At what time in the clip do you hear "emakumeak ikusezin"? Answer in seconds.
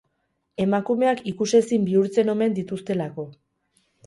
0.63-1.85